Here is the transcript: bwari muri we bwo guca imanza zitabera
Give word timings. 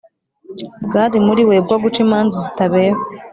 bwari 0.85 1.17
muri 1.25 1.41
we 1.49 1.55
bwo 1.65 1.75
guca 1.83 1.99
imanza 2.05 2.35
zitabera 2.45 2.99